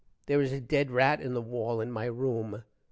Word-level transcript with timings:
there 0.25 0.41
is 0.41 0.51
a 0.51 0.59
dead 0.59 0.89
rat 0.89 1.21
in 1.21 1.35
the 1.35 1.41
wall 1.43 1.79
in 1.79 1.91
my 1.91 2.05
room. 2.05 2.63